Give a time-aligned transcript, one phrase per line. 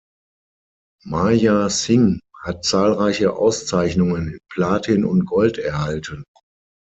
[1.05, 6.23] Maya Singh hat zahlreiche Auszeichnungen in Platin und Gold erhalten.